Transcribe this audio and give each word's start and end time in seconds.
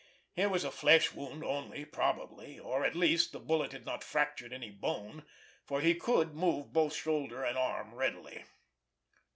It 0.35 0.49
was 0.49 0.63
a 0.63 0.71
flesh 0.71 1.11
wound 1.13 1.43
only, 1.43 1.85
probably; 1.85 2.57
or, 2.57 2.83
at 2.83 2.95
least, 2.95 3.33
the 3.33 3.39
bullet 3.39 3.71
had 3.71 3.85
not 3.85 4.03
fractured 4.03 4.51
any 4.51 4.71
bone, 4.71 5.27
for 5.63 5.79
he 5.79 5.93
could 5.93 6.33
move 6.33 6.73
both 6.73 6.95
shoulder 6.95 7.43
and 7.43 7.55
arm 7.55 7.93
readily. 7.93 8.43